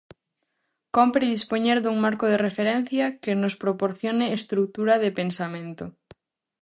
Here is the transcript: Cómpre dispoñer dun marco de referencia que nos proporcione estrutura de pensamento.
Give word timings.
Cómpre 0.95 1.31
dispoñer 1.35 1.77
dun 1.81 1.97
marco 2.05 2.25
de 2.31 2.41
referencia 2.47 3.05
que 3.23 3.31
nos 3.41 3.55
proporcione 3.63 4.25
estrutura 4.39 4.93
de 5.03 5.09
pensamento. 5.19 5.85